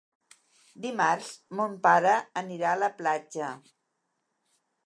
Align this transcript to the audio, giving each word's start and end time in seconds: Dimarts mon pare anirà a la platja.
Dimarts 0.85 1.29
mon 1.59 1.77
pare 1.85 2.15
anirà 2.43 2.73
a 2.73 2.83
la 2.87 2.93
platja. 3.03 3.55